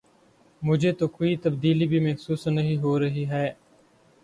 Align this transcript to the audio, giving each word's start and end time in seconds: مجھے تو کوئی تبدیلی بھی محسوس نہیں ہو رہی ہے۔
مجھے 0.61 0.91
تو 0.91 1.07
کوئی 1.07 1.35
تبدیلی 1.35 1.87
بھی 1.87 1.99
محسوس 1.99 2.47
نہیں 2.47 2.77
ہو 2.77 2.99
رہی 2.99 3.29
ہے۔ 3.29 3.47